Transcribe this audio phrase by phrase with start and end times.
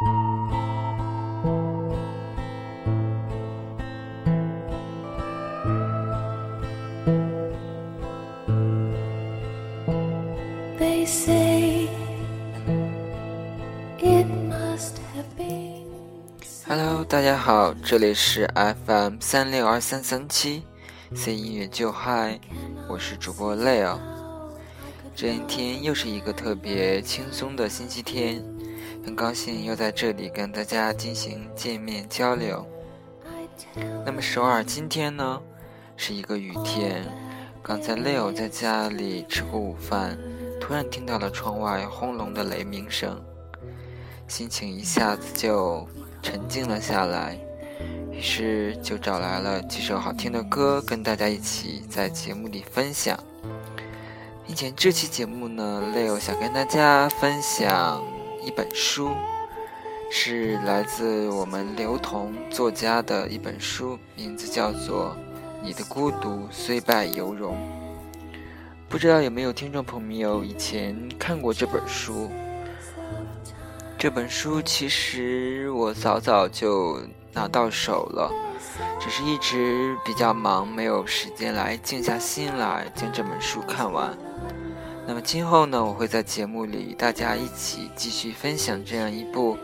[0.00, 0.14] Hello，
[17.08, 20.62] 大家好，这里是 FM 三六二三三七
[21.12, 22.38] ，C 音乐就嗨，
[22.88, 23.98] 我是主播 Leo。
[25.16, 28.40] 这一天又是一个特别轻松的星期天，
[29.08, 32.62] 很高兴又在这里跟大家进行见面交流。
[34.04, 35.40] 那么首尔今天呢，
[35.96, 37.06] 是一个雨天。
[37.62, 40.18] 刚才 Leo 在家里吃过午饭，
[40.60, 43.18] 突然听到了窗外轰隆的雷鸣声，
[44.26, 45.88] 心情一下子就
[46.22, 47.34] 沉静了下来，
[48.12, 53.18] 于是就找来了几首好听的歌，跟大家一起在节目里分享。
[54.46, 58.02] 并且这期节目呢，Leo 想跟大家分享
[58.48, 59.10] 一本书，
[60.10, 65.14] 是来自我们刘同作家的一本书，名字叫做。
[65.62, 67.58] 你的孤独虽败犹荣。
[68.88, 72.30] 不知道有没有听众朋友以前看过这本书？
[73.98, 77.02] 这本书其实我早早就
[77.34, 78.32] 拿到手了，
[78.98, 84.16] 只是一直比较忙，没有时间来静下心来将这本书看完。
[85.08, 89.56] 那么今后呢，我会在节目里与大家一起继续分享这样一部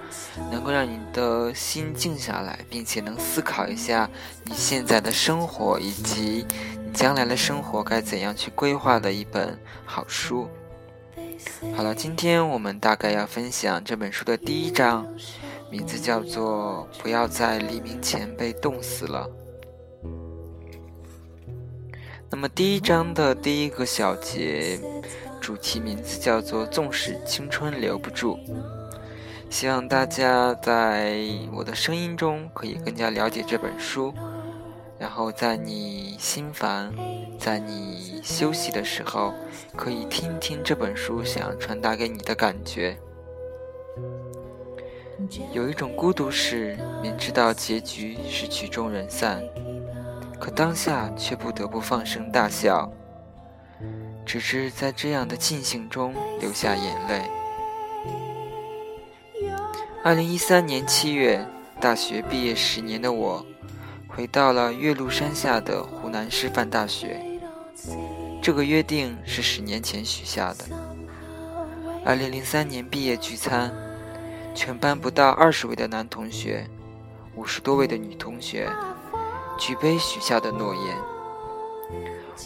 [0.51, 4.09] 能够让你的心静下来，并且能思考一下
[4.47, 6.47] 你现在的生活以及
[6.87, 10.49] 你将来的生活该怎样去规划的一本好书。
[11.77, 15.07] 好了，今天我们大概要分享这本书的第一章，
[15.71, 19.29] 名字叫做《不要在黎明前被冻死了》。
[22.31, 24.81] 那么第一章的第一个小节。
[25.45, 28.39] 主题名字叫做《纵使青春留不住》，
[29.51, 31.19] 希望大家在
[31.53, 34.15] 我的声音中可以更加了解这本书，
[34.99, 36.91] 然后在你心烦、
[37.39, 39.35] 在你休息的时候，
[39.77, 42.97] 可以听听这本书想传达给你的感觉。
[45.53, 49.43] 有一种孤独是明知道结局是曲终人散，
[50.41, 52.91] 可当下却不得不放声大笑。
[54.27, 57.31] 只是在这样的庆幸中流下眼泪。
[60.03, 61.47] 二零一三年七月，
[61.81, 63.45] 大学毕业十年的我，
[64.09, 67.21] 回到了岳麓山下的湖南师范大学。
[68.43, 70.65] 这个约定是十年前许下的。
[72.05, 73.73] 二零零三年毕业聚餐，
[74.55, 76.69] 全班不到二十位的男同学，
[77.35, 78.71] 五十多位的女同学，
[79.59, 80.97] 举杯许下的诺言。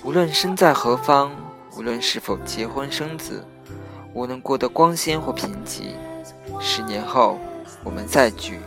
[0.05, 1.48] 无论身在何方。
[1.79, 3.45] 无论是否结婚生子，
[4.13, 5.93] 无论过得光鲜或贫瘠，
[6.61, 7.39] 十年后
[7.85, 8.59] 我们再聚。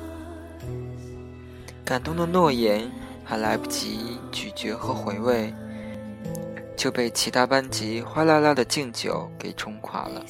[1.84, 2.90] 感动的诺言
[3.26, 5.54] 还来不及咀嚼和回味，
[6.78, 10.24] 就被其他班级哗啦啦的敬酒给冲垮了。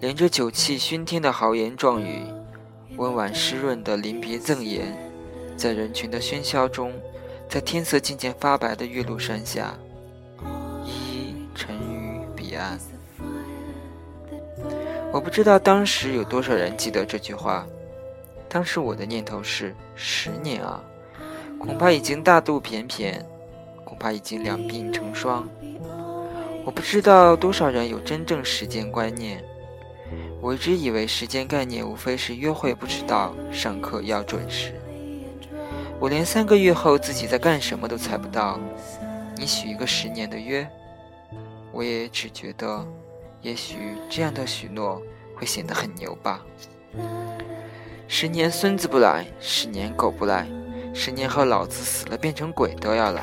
[0.00, 2.22] 连着酒气熏天的豪言壮语，
[2.96, 4.96] 温婉湿润的临别赠言，
[5.58, 6.94] 在人群的喧嚣中，
[7.50, 9.74] 在天色渐渐发白的岳麓山下。
[15.12, 17.66] 我不知道当时有多少人记得这句话。
[18.48, 20.82] 当时我的念头是：十年啊，
[21.58, 23.24] 恐怕已经大肚便便，
[23.84, 25.48] 恐怕已经两鬓成霜。
[26.64, 29.42] 我不知道多少人有真正时间观念。
[30.40, 34.72] 我一直以为时间概念无非是约会不迟到，上课要准时。
[35.98, 38.60] 我连三个月后自己在干什么都猜不到。
[39.36, 40.68] 你许一个十年的约。
[41.76, 42.82] 我也只觉得，
[43.42, 43.76] 也许
[44.08, 45.02] 这样的许诺
[45.34, 46.42] 会显得很牛吧。
[48.08, 50.48] 十年孙子不来，十年狗不来，
[50.94, 53.22] 十年后老子死了变成鬼都要来。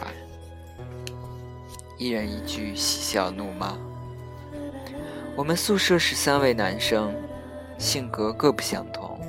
[1.97, 3.75] 一人一句嬉笑怒骂。
[5.36, 7.12] 我们宿舍十三位男生，
[7.80, 9.19] 性格各不相同，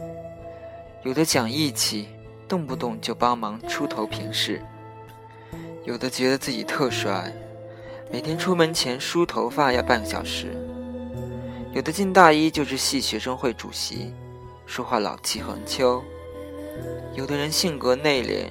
[1.02, 2.08] 有的讲义气，
[2.46, 4.58] 动不动就帮忙出头平事；
[5.87, 7.32] 有的觉得自己特帅。
[8.10, 10.56] 每天出门前梳头发要半个小时，
[11.72, 14.12] 有的进大一就是系学生会主席，
[14.66, 16.00] 说话老气横秋；
[17.14, 18.48] 有的人性格内敛，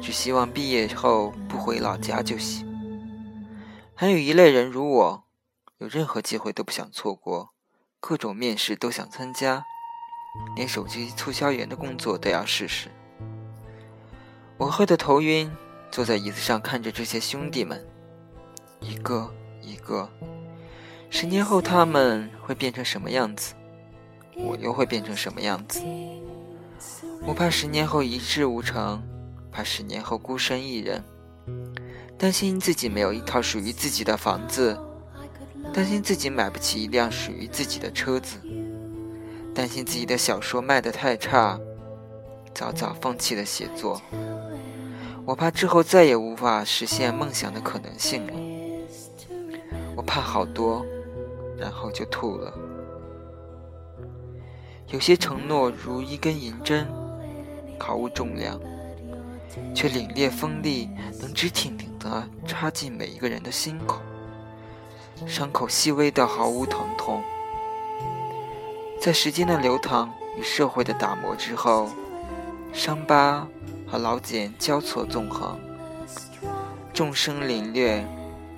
[0.00, 2.64] 只希望毕业后不回老家就行；
[3.94, 5.24] 还有一类人如我，
[5.78, 7.50] 有任何机会都不想错过，
[7.98, 9.64] 各种面试都想参加，
[10.54, 12.88] 连手机促销员的工作都要试试。
[14.56, 15.50] 我喝得头晕，
[15.90, 17.84] 坐在椅子上看着这些兄弟们。
[18.86, 19.32] 一个
[19.62, 20.06] 一个，
[21.08, 23.54] 十年后他们会变成什么样子？
[24.36, 25.80] 我又会变成什么样子？
[27.26, 29.02] 我怕十年后一事无成，
[29.50, 31.02] 怕十年后孤身一人，
[32.18, 34.78] 担心自己没有一套属于自己的房子，
[35.72, 38.36] 担心自己买不起一辆属于自己的车子，
[39.54, 41.58] 担心自己的小说卖得太差，
[42.54, 44.02] 早早放弃了写作。
[45.24, 48.53] 我怕之后再也无法实现梦想的可能性了。
[49.96, 50.84] 我怕好多，
[51.56, 52.52] 然后就吐了。
[54.88, 56.86] 有些承诺如一根银针。
[57.76, 58.58] 毫无重量，
[59.74, 60.88] 却凛冽锋利，
[61.20, 64.00] 能直挺挺地插进每一个人的心口。
[65.26, 67.22] 伤口细微到毫无疼痛，
[68.98, 71.90] 在时间的流淌与社会的打磨之后，
[72.72, 73.46] 伤疤
[73.86, 75.58] 和老茧交错纵横。
[76.94, 78.02] 众生凛冽，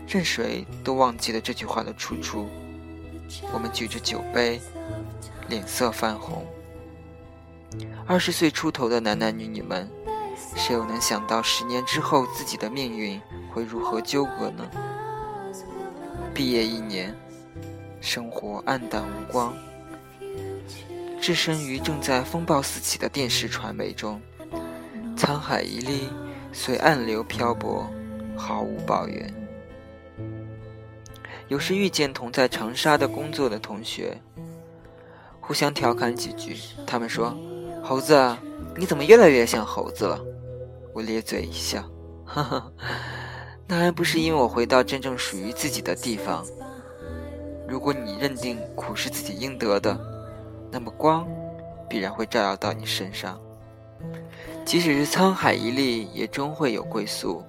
[0.07, 2.49] 任谁都忘记了这句话的出处。
[3.53, 4.61] 我们举着酒杯，
[5.49, 6.47] 脸色泛红。
[8.07, 9.91] 二十岁出头的男男女女们，
[10.55, 13.21] 谁又能想到十年之后自己的命运
[13.53, 14.65] 会如何纠葛呢？
[16.33, 17.13] 毕业一年，
[18.01, 19.53] 生活黯淡无光，
[21.21, 24.21] 置身于正在风暴四起的电视传媒中，
[25.17, 26.09] 沧海一粟，
[26.53, 27.91] 随暗流漂泊，
[28.37, 29.46] 毫无抱怨。
[31.49, 34.21] 有时遇见同在长沙的工作的同学，
[35.41, 36.57] 互相调侃几句，
[36.87, 37.37] 他们说。
[37.83, 38.37] 猴子，
[38.77, 40.19] 你怎么越来越像猴子了？
[40.93, 41.89] 我咧嘴一笑，
[42.25, 42.73] 呵呵，
[43.65, 46.45] 那还不是因为我回到真正属于自己的地方。
[47.69, 49.97] 如果你认定苦是自己应得的，
[50.69, 51.25] 那么光
[51.89, 53.41] 必然会照耀到你身上。
[54.65, 57.45] 即使是沧海一粟，也终会有归宿。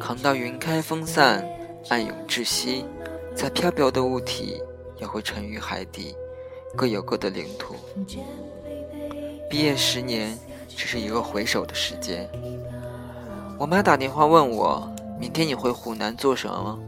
[0.00, 1.44] 扛到云开风散，
[1.88, 2.84] 暗涌窒息，
[3.34, 4.62] 再飘渺的物体
[4.98, 6.16] 也会沉于海底，
[6.74, 7.74] 各有各的领土。
[9.50, 10.38] 毕业十年，
[10.68, 12.28] 只是一个回首的时间。
[13.58, 14.90] 我妈打电话问我，
[15.20, 16.78] 明天你回湖南做什么？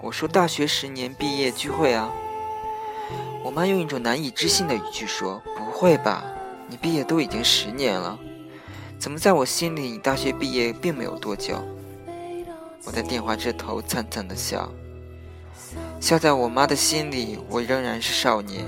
[0.00, 2.12] 我说大学十年毕业聚会啊。
[3.42, 6.22] 我妈用一种难以置信的语气说：“不会吧，
[6.68, 8.16] 你毕业都已经十年了，
[8.98, 11.56] 怎么在我心里你大学毕业并没有多久？”
[12.84, 14.68] 我在电话这头灿灿的笑，
[16.00, 18.64] 笑在我妈的心里，我仍然是少年，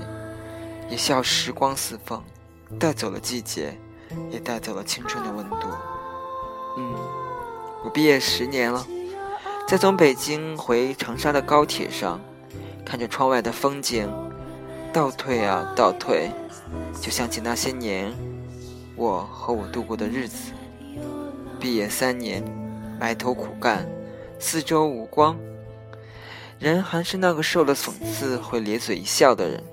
[0.89, 2.21] 也笑时光似风。
[2.79, 3.77] 带走了季节，
[4.31, 5.67] 也带走了青春的温度。
[6.77, 6.93] 嗯，
[7.83, 8.85] 我毕业十年了，
[9.67, 12.19] 在从北京回长沙的高铁上，
[12.83, 14.09] 看着窗外的风景，
[14.91, 16.31] 倒退啊倒退，
[16.99, 18.11] 就想起那些年
[18.95, 20.51] 我和我度过的日子。
[21.59, 22.43] 毕业三年，
[22.99, 23.87] 埋头苦干，
[24.39, 25.37] 四周无光，
[26.59, 29.63] 人还是那个受了讽刺会咧嘴一笑的人，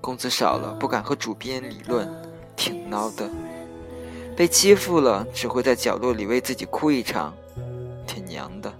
[0.00, 2.08] 工资少了不敢和主编理论。
[2.56, 3.28] 挺孬的，
[4.34, 7.34] 被欺负了只会在角落里为自己哭一场，
[8.06, 8.72] 挺娘的。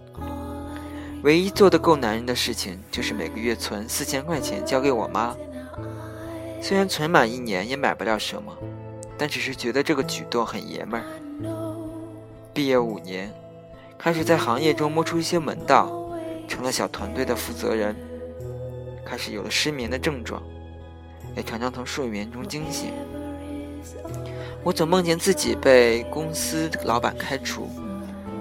[1.22, 5.36] 唯一做的够男人的事情，就是每个月存四千块钱交给我妈。
[6.62, 8.50] 虽然存满一年也买不了什么，
[9.18, 11.04] 但只是觉得这个举动很爷们儿。
[12.54, 13.30] 毕业五年，
[13.98, 15.90] 开始在行业中摸出一些门道，
[16.46, 17.96] 成了小团队的负责人，
[19.04, 20.42] 开始有了失眠的症状，
[21.36, 22.92] 也常常从睡眠中惊醒。
[24.62, 27.68] 我总梦见自己被公司老板开除，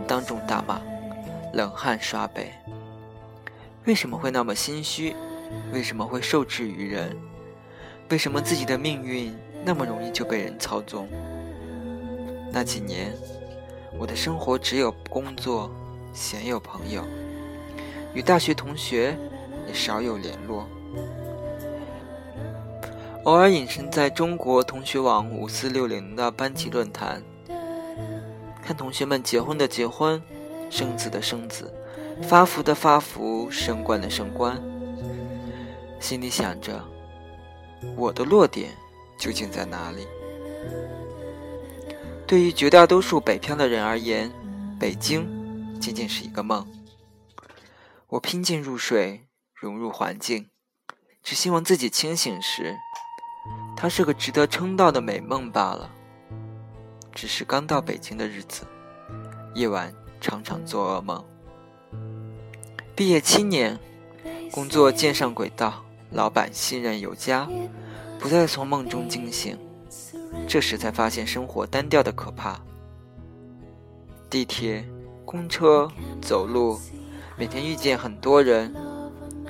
[0.08, 0.82] 当众大骂，
[1.54, 2.52] 冷汗刷背。
[3.86, 5.16] 为什么会那么心虚？
[5.72, 7.16] 为什么会受制于人？
[8.10, 11.08] 为什么自己的命运那么容易就被人操纵？
[12.52, 13.14] 那几年，
[13.98, 15.72] 我的生活只有工作，
[16.14, 17.04] 鲜有朋友，
[18.14, 19.18] 与大学同学
[19.68, 20.68] 也少有联络。
[23.24, 27.24] 偶尔隐身在中国同学网五四六零的班级论坛，
[28.62, 30.22] 看同学们结婚的结婚，
[30.70, 31.74] 生子的生子，
[32.22, 34.62] 发福的发福，升官的升官，
[36.00, 36.84] 心里想着，
[37.96, 38.70] 我的落点
[39.18, 40.06] 究竟在哪里？
[42.28, 44.32] 对于绝大多数北漂的人而言，
[44.80, 45.28] 北京
[45.80, 46.66] 仅仅是一个梦。
[48.08, 50.50] 我拼尽入睡，融入环境，
[51.22, 52.76] 只希望自己清醒时。
[53.78, 55.92] 它是个值得称道的美梦罢了。
[57.14, 58.66] 只是刚到北京的日子，
[59.54, 61.24] 夜晚常常做噩梦。
[62.96, 63.80] 毕业七年，
[64.52, 67.48] 工作渐上轨道，老板信任有加，
[68.20, 69.56] 不再从梦中惊醒。
[70.48, 72.60] 这时才发现生活单调的可怕。
[74.30, 74.84] 地铁、
[75.26, 75.90] 公车、
[76.22, 76.80] 走路，
[77.38, 78.74] 每天遇见很多人，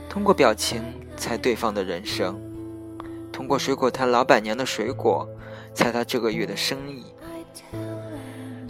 [0.09, 0.83] 通过表情
[1.17, 2.39] 猜对方的人生。
[3.31, 5.27] 通过水果摊老板娘的水果
[5.73, 7.03] 猜他这个月的生意。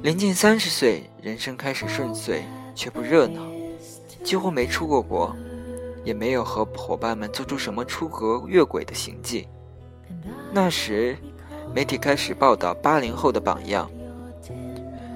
[0.01, 3.41] 临近三十岁，人生开始顺遂，却不热闹，
[4.24, 5.36] 几乎没出过国，
[6.03, 9.48] 也没有和伙伴们做出什么出格越轨的行迹。
[10.51, 11.17] 那时，
[11.74, 13.90] 媒体开始报道八零后的榜样：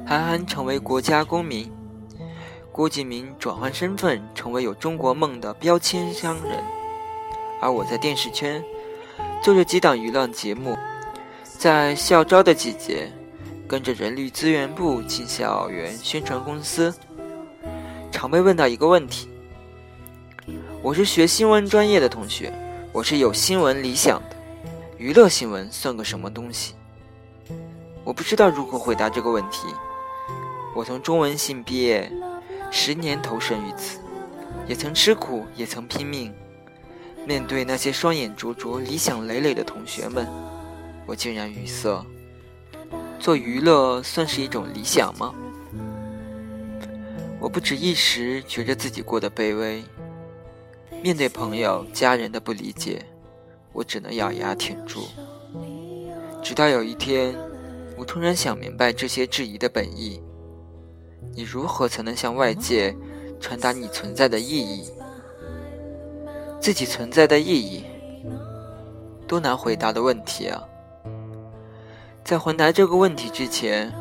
[0.05, 1.71] 韩寒成为国家公民，
[2.71, 6.63] 郭敬明转换身份成为有中国梦的标签商人，
[7.61, 8.63] 而我在电视圈
[9.41, 10.77] 做着几档娱乐节目，
[11.43, 13.11] 在校招的季节。
[13.67, 16.91] 跟着人力资源部进校园宣传公司，
[18.11, 19.29] 常被问到一个问题：
[20.81, 22.51] 我是学新闻专业的同学，
[22.91, 24.35] 我是有新闻理想的，
[24.99, 26.75] 娱乐新闻算个什么东西？
[28.03, 29.65] 我不知道如何回答这个问题。
[30.75, 32.11] 我从中文系毕业，
[32.69, 34.01] 十年投身于此，
[34.67, 36.33] 也曾吃苦，也曾拼命。
[37.25, 40.27] 面对那些双眼灼灼、理想累累的同学们，
[41.05, 42.05] 我竟然语塞。
[43.21, 45.33] 做娱乐算是一种理想吗？
[47.39, 49.81] 我不止一时觉着自己过得卑微，
[51.01, 53.05] 面对朋友、家人的不理解，
[53.73, 55.07] 我只能咬牙挺住。
[56.41, 57.35] 直到有一天，
[57.97, 60.21] 我突然想明白这些质疑的本意：
[61.35, 62.95] 你如何才能向外界
[63.39, 64.91] 传达你存在的意义？
[66.59, 67.85] 自己存在的意义，
[69.27, 70.61] 多难回答的问题啊！
[72.23, 73.93] 在回答这个问题之前，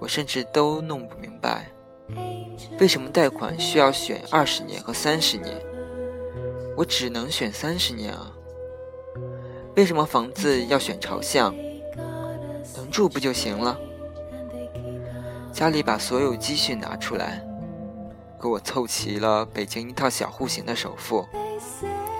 [0.00, 1.70] 我甚至都弄不明白，
[2.80, 5.56] 为什么贷款需要选二十年和三十年，
[6.76, 8.31] 我只能选三十年啊？
[9.74, 11.54] 为什么房子要选朝向，
[12.76, 13.78] 能住不就行了？
[15.52, 17.44] 家里把所有积蓄拿出来，
[18.40, 21.26] 给我凑齐了北京一套小户型的首付，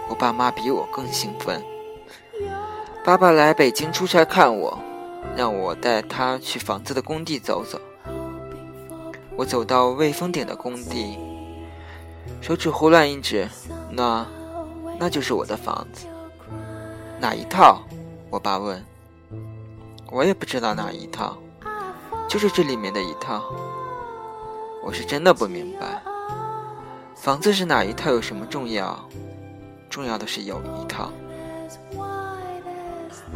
[0.09, 1.63] 我爸妈比我更兴奋。
[3.05, 4.79] 爸爸来北京出差看我。
[5.35, 7.81] 让我带他去房子的工地走走。
[9.35, 11.17] 我走到未封顶的工地，
[12.43, 13.49] 手指胡乱一指，
[13.89, 14.27] 那，
[14.99, 16.07] 那就是我的房子。
[17.23, 17.81] 哪一套？
[18.31, 18.85] 我爸问。
[20.11, 21.39] 我也不知道哪一套，
[22.29, 23.45] 就是这里面的一套。
[24.83, 26.03] 我是真的不明白，
[27.15, 29.09] 房子是哪一套有什么重要？
[29.89, 31.13] 重要的是有一套。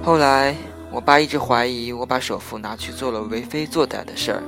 [0.02, 0.56] 后来。
[0.88, 4.42] 我爸一直怀疑我把首付拿去做了为非作歹的事儿，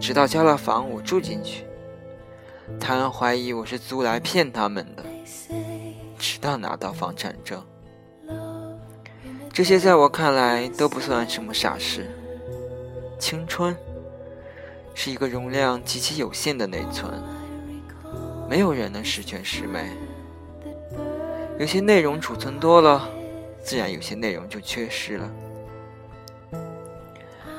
[0.00, 1.66] 直到交了房我住进去，
[2.78, 5.04] 他人怀疑我是租来骗他们的，
[6.16, 7.60] 直到拿到房产证。
[9.52, 12.08] 这些在我看来都不算什么傻事。
[13.18, 13.76] 青春
[14.94, 17.12] 是一个容量极其有限的内存，
[18.48, 19.90] 没有人能十全十美，
[21.58, 23.08] 有些内容储存多了。
[23.62, 25.30] 自然有些内容就缺失了。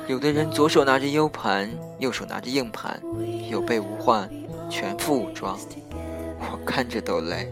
[0.08, 1.70] 有的人左手拿着 U 盘，
[2.00, 3.00] 右手拿着硬盘，
[3.48, 4.28] 有备无患，
[4.68, 5.56] 全副武装，
[6.40, 7.48] 我看着都累。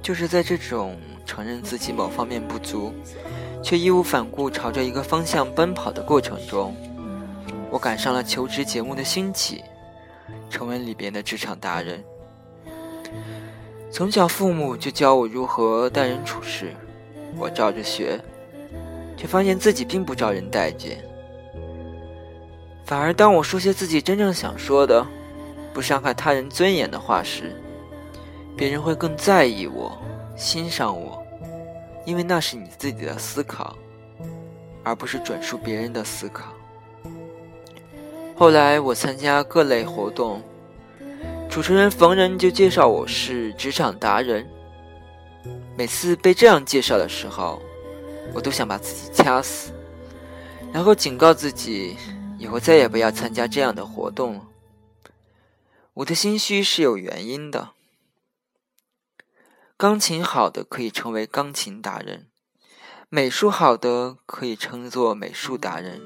[0.00, 0.96] 就是在这种
[1.28, 2.90] 承认自己某方面不足，
[3.62, 6.74] 却义无反顾朝着一个方向奔跑的过程中，
[7.70, 9.62] 我赶上了求职节目的兴起，
[10.48, 12.02] 成为里边的职场达人。
[13.90, 16.74] 从小父母就教我如何待人处事，
[17.36, 18.18] 我照着学，
[19.14, 21.04] 却发现自己并不招人待见。
[22.86, 25.06] 反而当我说些自己真正想说的、
[25.74, 27.54] 不伤害他人尊严的话时，
[28.56, 30.00] 别人会更在意我、
[30.38, 31.20] 欣赏我，
[32.06, 33.76] 因为那是你自己的思考，
[34.84, 36.54] 而不是转述别人的思考。
[38.36, 40.40] 后来我参加各类活动。
[41.50, 44.46] 主持人逢人就介绍我是职场达人，
[45.76, 47.60] 每次被这样介绍的时候，
[48.32, 49.72] 我都想把自己掐死，
[50.72, 51.96] 然后警告自己
[52.38, 54.42] 以后再也不要参加这样的活动了。
[55.94, 57.70] 我的心虚是有原因的。
[59.78, 62.26] 钢琴好的可以成为钢琴达人，
[63.08, 66.02] 美术好的可以称作美术达人，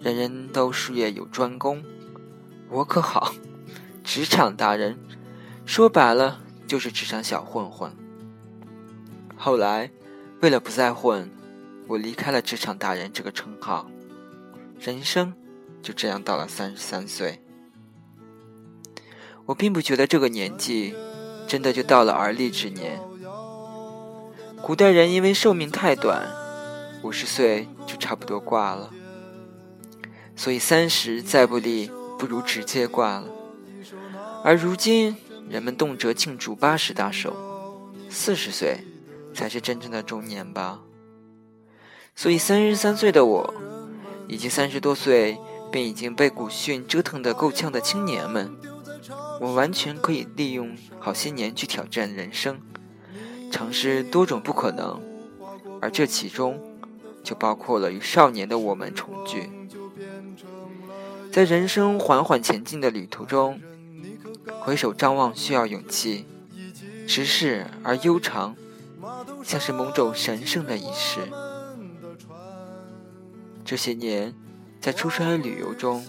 [0.00, 1.84] 人人都术业有专攻，
[2.68, 3.32] 我可好。
[4.02, 4.98] 职场达人，
[5.64, 7.92] 说白了就是职场小混混。
[9.36, 9.92] 后来，
[10.40, 11.30] 为了不再混，
[11.86, 13.88] 我离开了职场达人这个称号，
[14.80, 15.32] 人生
[15.80, 17.40] 就这样到了三十三岁。
[19.46, 20.96] 我并不觉得这个年纪
[21.48, 23.00] 真的就到了而立之年。
[24.62, 26.28] 古代人因为寿命太短，
[27.02, 28.90] 五十岁就差不多挂了，
[30.36, 33.28] 所以三十再不立，不如直接挂了。
[34.44, 35.16] 而如今，
[35.48, 37.34] 人们动辄庆祝八十大寿，
[38.10, 38.84] 四十岁
[39.34, 40.80] 才是真正的中年吧。
[42.14, 43.54] 所以三十三岁的我，
[44.26, 45.38] 以及三十多岁
[45.70, 48.54] 便已经被古训折腾得够呛的青年们，
[49.40, 52.58] 我完全可以利用好些年去挑战人生，
[53.50, 55.00] 尝试多种不可能，
[55.80, 56.60] 而这其中
[57.22, 59.50] 就包括了与少年的我们重聚。
[61.30, 63.60] 在人生缓缓前进的旅途中，
[64.60, 66.26] 回首张望需要勇气，
[67.06, 68.56] 直视而悠长，
[69.44, 71.20] 像是某种神圣的仪式。
[73.64, 74.34] 这些年，
[74.80, 76.04] 在出差旅游中，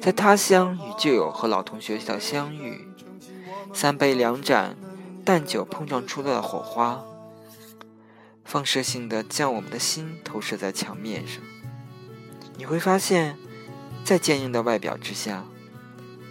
[0.00, 2.86] 在他乡与旧友和老同学的相遇，
[3.74, 4.76] 三杯两盏
[5.24, 7.04] 淡酒碰撞出了火花，
[8.44, 11.42] 放射性的将我们的心投射在墙面上。
[12.56, 13.36] 你会发现，
[14.04, 15.44] 在坚硬的外表之下，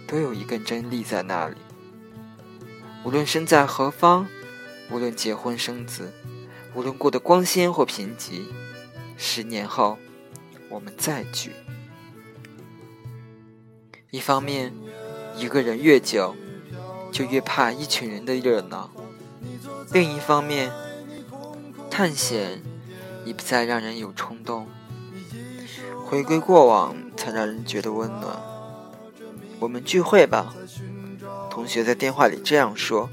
[0.06, 1.56] 都有一根针立在那里。
[3.04, 4.26] 无论身在何方，
[4.90, 6.12] 无论结婚生子，
[6.74, 8.42] 无论过得光鲜或贫瘠，
[9.16, 9.98] 十年后。
[10.70, 11.50] 我们再聚。
[14.10, 14.72] 一方面，
[15.36, 16.34] 一个人越久，
[17.12, 18.88] 就越怕一群人的热闹；
[19.92, 20.72] 另一方面，
[21.90, 22.62] 探险
[23.26, 24.66] 已不再让人有冲动。
[26.06, 28.40] 回归过往，才让人觉得温暖。
[29.60, 30.54] 我们聚会吧，
[31.50, 33.10] 同学在电话里这样说，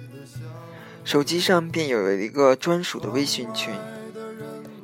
[1.03, 3.73] 手机上便有了一个专属的微信群，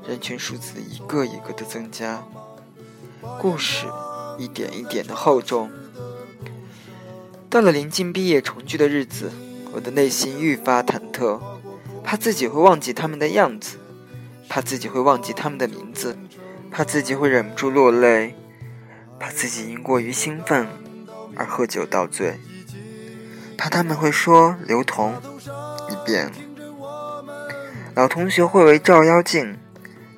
[0.06, 2.26] 人群数字一个一个的增加。
[3.40, 3.86] 故事
[4.38, 5.72] 一点一点的厚重。
[7.52, 9.30] 到了临近毕业重聚的日子，
[9.74, 11.38] 我的内心愈发忐忑，
[12.02, 13.78] 怕自己会忘记他们的样子，
[14.48, 16.18] 怕自己会忘记他们的名字，
[16.72, 18.38] 怕自己会忍不住落泪，
[19.20, 20.66] 怕自己因过于兴奋
[21.36, 22.40] 而喝酒倒醉，
[23.58, 25.16] 怕他们会说刘同，
[25.90, 26.32] 你变了。
[27.94, 29.58] 老同学会为照妖镜，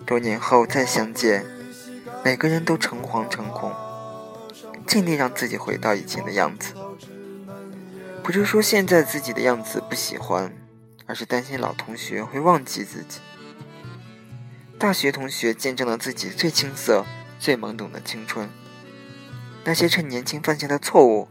[0.05, 1.43] 多年后再相见。
[2.23, 3.71] 每个人都诚惶诚恐，
[4.85, 6.75] 尽力让自己回到以前的样子。
[8.23, 10.55] 不是说现在自己的样子不喜欢，
[11.05, 13.19] 而是担心老同学会忘记自己。
[14.79, 17.05] 大学同学见证了自己最青涩、
[17.37, 18.49] 最懵懂的青春，
[19.65, 21.27] 那些趁年轻犯下的错误，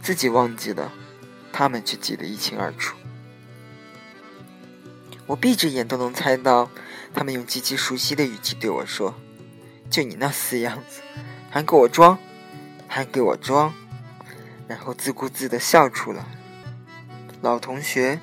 [0.00, 0.92] 自己忘记了，
[1.52, 2.96] 他们却记得一清二楚。
[5.26, 6.70] 我闭着眼都能猜到，
[7.12, 9.16] 他们用极其熟悉的语气对我说。
[9.90, 11.00] 就你那死样子，
[11.50, 12.16] 还给我装，
[12.86, 13.74] 还给我装，
[14.68, 16.24] 然后自顾自的笑出来。
[17.40, 18.20] 老同学，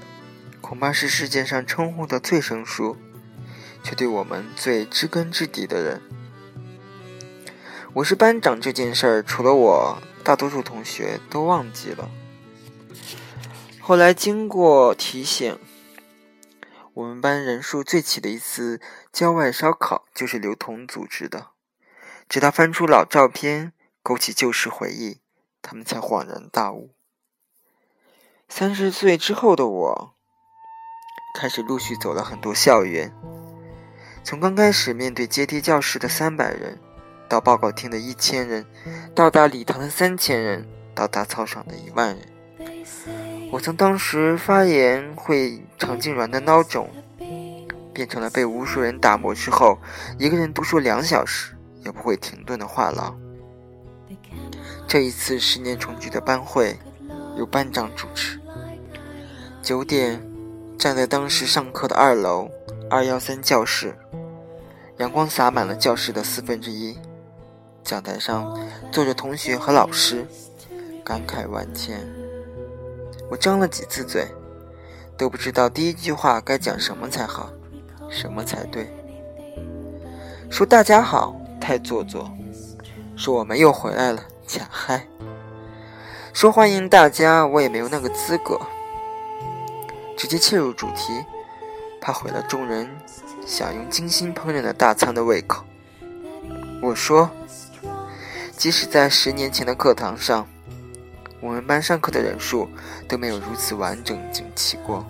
[0.61, 2.97] 恐怕是世界上称呼的最生疏，
[3.83, 6.01] 却对我们最知根知底的人。
[7.93, 12.09] 我是班长这件事儿，除了我，大多数同学都忘记了。
[13.79, 15.57] 后来经过提醒。
[16.95, 18.79] 我们班人数最齐的一次
[19.11, 21.47] 郊外烧烤，就是刘同组织的。
[22.29, 25.19] 直到翻出老照片，勾起旧时回忆，
[25.63, 26.93] 他们才恍然大悟。
[28.49, 30.13] 三十岁之后的我，
[31.39, 33.11] 开始陆续走了很多校园，
[34.23, 36.79] 从刚开始面对阶梯教室的三百人，
[37.27, 38.63] 到报告厅的一千人，
[39.15, 42.27] 到达礼堂的三千人，到达操场的一万人。
[43.51, 46.89] 我从当时发言会肠痉挛的孬种，
[47.93, 49.79] 变成了被无数人打磨之后，
[50.19, 53.15] 一个人独说两小时也不会停顿的话痨。
[54.87, 56.77] 这一次十年重聚的班会，
[57.35, 58.39] 由班长主持。
[59.61, 60.21] 九点，
[60.77, 62.49] 站在当时上课的二楼
[62.89, 63.95] 二幺三教室，
[64.97, 66.97] 阳光洒满了教室的四分之一，
[67.83, 68.55] 讲台上
[68.91, 70.25] 坐着同学和老师，
[71.03, 71.99] 感慨万千。
[73.31, 74.27] 我张了几次嘴，
[75.17, 77.51] 都不知道第一句话该讲什么才好，
[78.09, 78.93] 什么才对。
[80.51, 82.29] 说大家好太做作，
[83.15, 85.07] 说我们又回来了假嗨。
[86.33, 88.59] 说欢迎大家我也没有那个资格，
[90.17, 91.23] 直接切入主题，
[92.01, 92.89] 怕毁了众人
[93.45, 95.63] 享用精心烹饪的大餐的胃口。
[96.81, 97.29] 我说，
[98.57, 100.47] 即使在十年前的课堂上。
[101.39, 102.69] 我们班上课的人数
[103.05, 105.05] 都没有如此完整整齐过。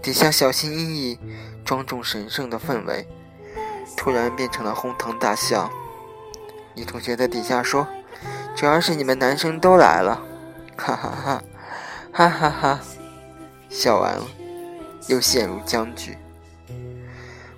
[0.00, 1.18] 底下小心翼翼、
[1.64, 3.04] 庄重神圣的氛围，
[3.96, 5.68] 突然变成了哄堂大笑。
[6.74, 7.86] 女同学在底下说
[8.56, 10.20] ：“主要是你们男生都来了。”
[10.76, 11.44] 哈哈哈，
[12.12, 12.80] 哈哈哈，
[13.68, 14.26] 笑完了，
[15.06, 16.16] 又陷入僵局。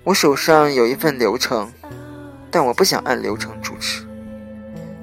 [0.04, 1.72] 我手上有一份流程，
[2.50, 4.06] 但我不想按流程主持。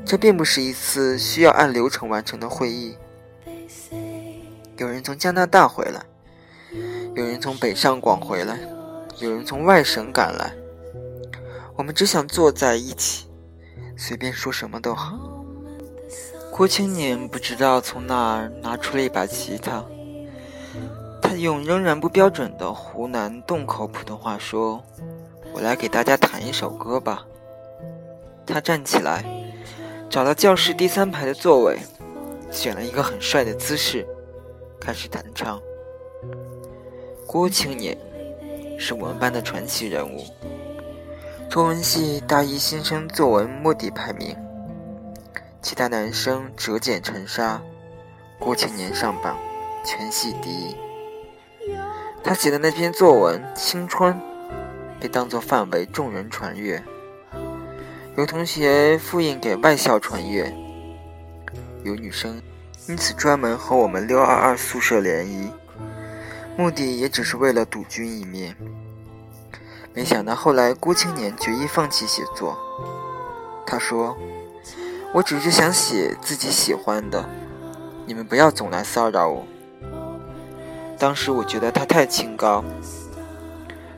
[0.06, 2.96] 这并不是一次需要按流程完成的会议。
[4.78, 6.02] 有人从加拿大回来，
[7.16, 8.60] 有人从北上广回来，
[9.18, 10.54] 有人从外省赶来。
[11.76, 13.28] 我们只想坐在一起，
[13.96, 15.18] 随便说什么都好。
[16.52, 19.84] 郭青年不知道从哪儿拿出了一把吉他，
[21.22, 24.84] 他用仍然不标准的湖南洞口普通话说
[25.54, 27.26] ：“我来给大家弹一首歌吧。”
[28.46, 29.24] 他站起来，
[30.10, 31.80] 找到教室第三排的座位，
[32.52, 34.06] 选了一个很帅的姿势，
[34.80, 35.60] 开始弹唱。
[37.26, 37.98] 郭青年
[38.78, 40.24] 是我们班的传奇人物。
[41.54, 44.36] 中文系大一新生作文摸底排名，
[45.62, 47.62] 其他男生折戟沉沙，
[48.40, 49.38] 郭青年上榜，
[49.86, 50.76] 全系第一。
[52.24, 54.16] 他写的那篇作文《青春》
[55.00, 56.84] 被当作范围众人传阅，
[58.18, 60.52] 有同学复印给外校传阅，
[61.84, 62.42] 有女生
[62.88, 65.52] 因此专门和我们六二二宿舍联谊。
[66.58, 68.58] 目的也只是为了赌君一面。
[69.94, 72.58] 没想到后来郭青年决意放弃写作。
[73.66, 74.18] 他说
[75.14, 77.24] ：“我只是想写自己喜欢的，
[78.06, 79.46] 你们不要总来骚扰我。”
[80.98, 82.64] 当时我觉得他太清高。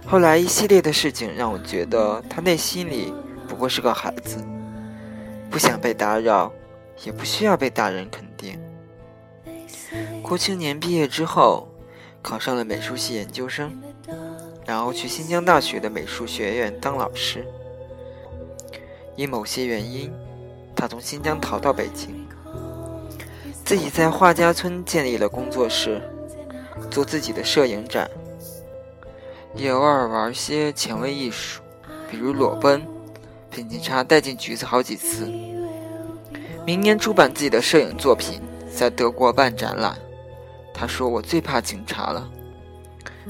[0.06, 3.14] 后来一系列的事情让我觉得他内心里
[3.48, 4.38] 不过是个孩子，
[5.50, 6.52] 不想被打扰，
[7.04, 8.60] 也不需要被大人肯定。
[10.22, 11.70] 郭青年毕业之后。
[12.26, 13.72] 考上了美术系研究生，
[14.66, 17.46] 然后去新疆大学的美术学院当老师。
[19.16, 20.12] 因某些原因，
[20.76, 22.28] 他从新疆逃到北京，
[23.64, 26.02] 自己在画家村建立了工作室，
[26.92, 28.10] 做自己的摄影展，
[29.54, 31.62] 也偶尔玩些前卫艺术，
[32.12, 32.86] 比如裸奔，
[33.50, 35.32] 被警察带进局子好几次。
[36.66, 38.42] 明年出版自己的摄影作品，
[38.76, 39.98] 在德国办展览。
[40.74, 42.30] 他说：“我最怕警察了，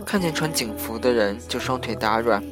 [0.04, 2.44] 看见穿警服的人就双腿打软。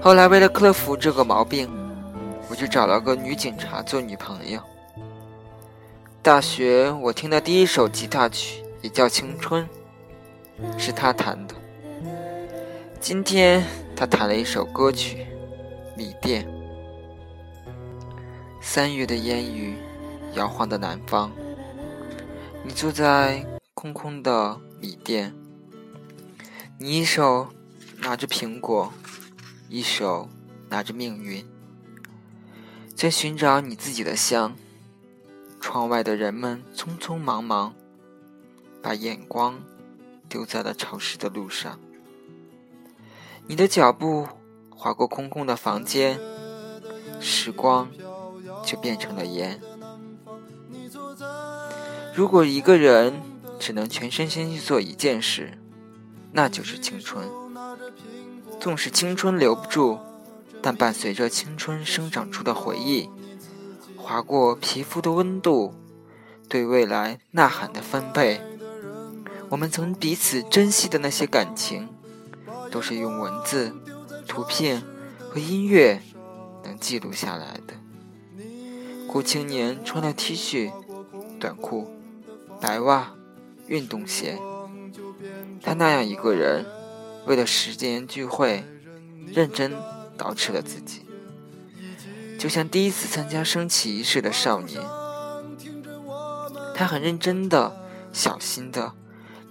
[0.00, 1.68] 后来为了克服这个毛病，
[2.48, 4.60] 我就找了个女警察做女朋友。
[6.22, 9.66] 大学我听的第一首吉他曲也叫《青春》，
[10.78, 11.54] 是他弹的。
[13.00, 13.64] 今天
[13.96, 15.26] 他弹了一首歌曲
[15.96, 16.44] 《米店》。
[18.60, 19.76] 三月的烟雨，
[20.34, 21.32] 摇晃的南方，
[22.62, 25.34] 你坐在。”空空的米店，
[26.82, 27.48] 你一手
[27.98, 28.90] 拿着苹果，
[29.68, 30.30] 一手
[30.70, 31.46] 拿着命运，
[32.96, 34.56] 在寻找你自己的香。
[35.60, 37.74] 窗外的人们匆匆忙忙，
[38.80, 39.62] 把眼光
[40.26, 41.78] 丢在了潮湿的路上。
[43.46, 44.26] 你的脚步
[44.70, 46.18] 划过空空的房间，
[47.20, 47.90] 时光
[48.64, 49.60] 就变成了烟。
[52.14, 53.20] 如果一个人。
[53.60, 55.58] 只能全身心去做一件事，
[56.32, 57.28] 那就是青春。
[58.60, 59.98] 纵使青春留不住，
[60.62, 63.08] 但伴随着青春生长出的回忆，
[63.96, 65.74] 划过皮肤的温度，
[66.48, 68.40] 对未来呐喊的分贝，
[69.48, 71.88] 我们曾彼此珍惜的那些感情，
[72.70, 73.74] 都是用文字、
[74.26, 74.82] 图片
[75.30, 76.02] 和音乐
[76.64, 77.74] 能记录下来的。
[79.06, 80.72] 顾青年穿了 T 恤、
[81.38, 81.90] 短裤、
[82.60, 83.14] 白袜。
[83.66, 84.36] 运动鞋，
[85.62, 86.66] 他那样一个人，
[87.26, 88.64] 为了时间聚会，
[89.26, 89.72] 认真
[90.16, 91.02] 捯饬了自己，
[92.38, 94.80] 就像第一次参加升旗仪式的少年。
[96.74, 97.76] 他很认真的、
[98.12, 98.94] 小心的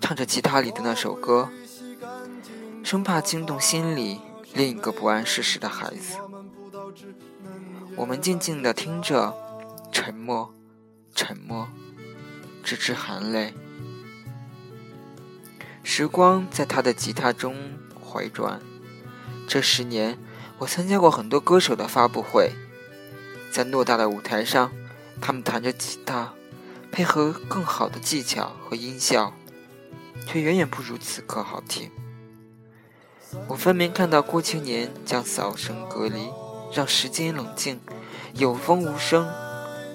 [0.02, 1.50] 唱着吉他里的那首歌，
[2.84, 4.20] 生怕惊动心里
[4.56, 6.18] 另一个不谙世事的孩子。
[7.96, 9.36] 我们静静的听着，
[9.92, 10.52] 沉默，
[11.14, 11.68] 沉默，
[12.64, 13.54] 直至含泪。
[15.92, 17.56] 时光在他的吉他中
[18.00, 18.62] 回转。
[19.48, 20.20] 这十年，
[20.60, 22.52] 我参加过很多歌手的发布会，
[23.52, 24.72] 在偌大的舞台上，
[25.20, 26.36] 他们弹着吉他，
[26.92, 29.34] 配合更好的技巧和音效，
[30.28, 31.90] 却远远不如此刻好听。
[33.48, 36.30] 我分明看到郭青年将噪声隔离，
[36.72, 37.80] 让时间冷静，
[38.36, 39.28] 有风无声，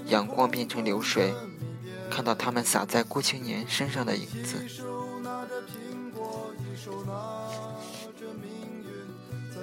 [0.06, 1.32] 阳光变成流水，
[2.10, 4.66] 看到他们洒在郭青年身上的影子。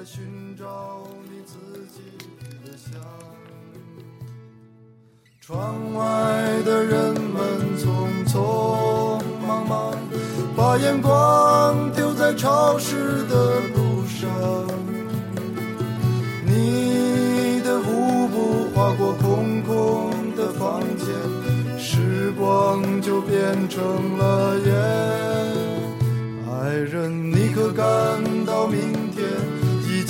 [0.02, 0.66] 在寻找
[1.30, 2.02] 你自己
[2.66, 3.00] 的香。
[5.40, 6.04] 窗外
[6.66, 9.96] 的人们匆匆忙忙，
[10.58, 14.28] 把眼光丢在潮湿的路上。
[16.48, 21.06] 你的舞步划过空空的房间，
[21.78, 24.74] 时光就变成了烟。
[26.50, 27.86] 爱人，你可感
[28.48, 29.01] 到明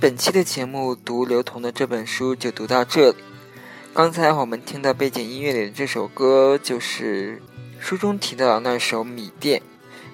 [0.00, 3.16] 本期的节目读刘同的这本书就读到这里。
[3.92, 7.42] 刚才我们听到背景音乐里的这首歌，就是
[7.78, 9.60] 书中提到的那首《米店》，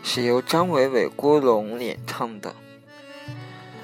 [0.02, 2.52] 是由张伟伟、郭龙演唱的。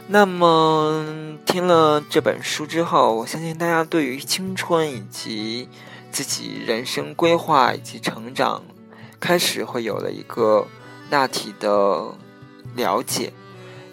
[0.08, 5.68] 那么，听了这本书之后，我相信大家对于青春以及
[6.10, 8.64] 自己人生规划以及成长，
[9.20, 10.66] 开始会有了一个
[11.08, 12.12] 大体的
[12.74, 13.32] 了解。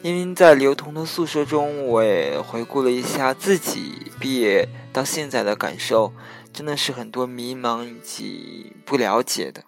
[0.02, 6.14] 因为在刘同的诉说中，我也回顾了一下自己毕业到现在的感受，
[6.54, 9.66] 真的是很多迷茫以及不了解的。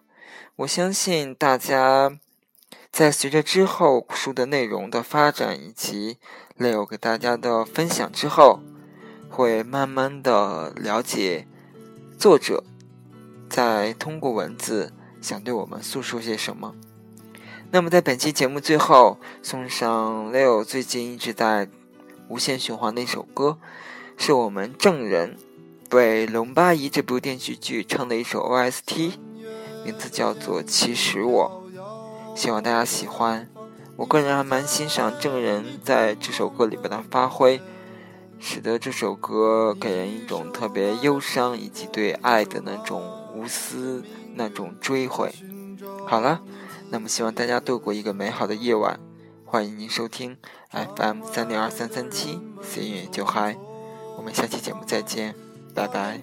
[0.56, 2.18] 我相信大家
[2.92, 6.18] 在随着之后书的内容的发展以及
[6.58, 8.62] Leo 给大家的分享之后，
[9.30, 11.46] 会慢慢的了解
[12.18, 12.64] 作者
[13.50, 16.74] 在通过文字想对我们诉说些什么。
[17.74, 21.70] 那么，在本期节目最后，送上 Leo 最近一直在
[22.28, 23.58] 无限循环的一首歌，
[24.18, 25.38] 是我们证人
[25.92, 29.14] 为《龙八一》这部电视剧唱的一首 OST，
[29.86, 31.64] 名字叫做《其实我》，
[32.38, 33.50] 希望大家喜欢。
[33.96, 37.62] 我个人还蛮欣赏证人在这首歌里边的发挥，
[38.38, 43.02] 使得这首歌给人一种特别忧伤以及对爱的那种
[43.34, 44.04] 无私、
[44.36, 45.34] 那种追悔。
[46.06, 46.42] 好了。
[46.92, 49.00] 那么，希望大家度过一个美好的夜晚。
[49.46, 50.38] 欢迎您收听
[50.72, 53.58] FM 三零二三三七，随缘就嗨。
[54.18, 55.34] 我们下期节目再见，
[55.74, 56.22] 拜拜。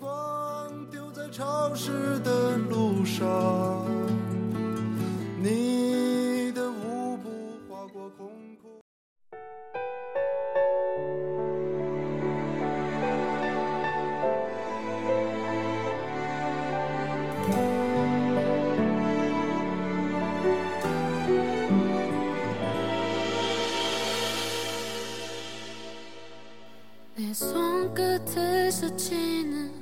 [27.18, 29.72] 내 손끝을 스치는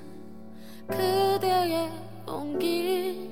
[0.88, 1.92] 그대의
[2.26, 3.30] 온기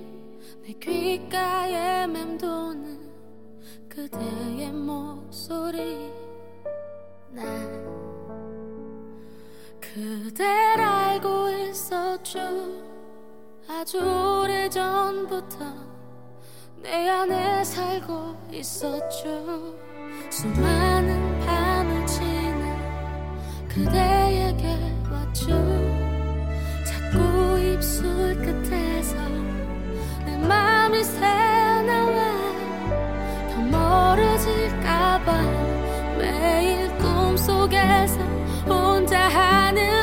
[0.62, 2.98] 내 귓가에 맴도는
[3.88, 6.12] 그대의 목소리.
[7.30, 7.46] 난
[9.80, 10.46] 그댈
[10.78, 12.40] 알고 있었죠
[13.66, 15.64] 아주 오래전부터
[16.82, 19.74] 내 안에 살고 있었죠
[20.28, 20.93] 수많은
[23.74, 24.78] 그대에게
[25.10, 25.48] 왔죠
[26.84, 29.16] 자꾸 입술 끝에서
[30.24, 32.52] 내 맘이 새어나와
[33.50, 35.42] 더 멀어질까봐
[36.18, 38.20] 매일 꿈속에서
[38.64, 39.93] 혼자 하는